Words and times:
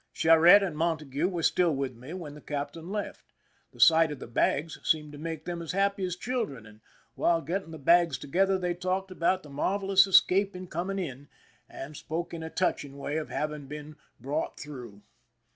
Charette 0.11 0.63
and 0.63 0.75
Montague 0.75 1.27
were 1.27 1.43
still 1.43 1.75
with 1.75 1.93
me 1.95 2.11
when 2.15 2.33
the 2.33 2.41
captain 2.41 2.89
left. 2.89 3.23
The 3.71 3.79
sight 3.79 4.11
of 4.11 4.17
the 4.17 4.25
bags 4.25 4.79
seemed 4.81 5.11
to 5.11 5.19
make 5.19 5.45
them 5.45 5.61
as 5.61 5.73
happy 5.73 6.03
as 6.05 6.15
children, 6.15 6.65
and 6.65 6.81
while 7.13 7.39
getting 7.39 7.69
the 7.69 7.77
bags 7.77 8.17
together 8.17 8.57
they 8.57 8.73
talked 8.73 9.11
about 9.11 9.43
the 9.43 9.51
marvelous 9.51 10.07
escape 10.07 10.55
in 10.55 10.65
coming 10.65 10.97
in, 10.97 11.27
and 11.69 11.95
spoke 11.95 12.33
in 12.33 12.41
a 12.41 12.49
touching 12.49 12.97
way 12.97 13.17
of 13.17 13.29
having 13.29 13.67
been 13.67 13.95
"brought 14.19 14.59
through." 14.59 15.03